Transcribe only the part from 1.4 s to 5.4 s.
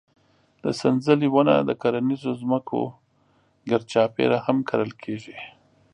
د کرنیزو ځمکو ګرد چاپېره هم کرل کېږي.